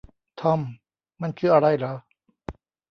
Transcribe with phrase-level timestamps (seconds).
[0.41, 0.61] ทอม
[1.21, 1.93] มันคืออะไรหรอ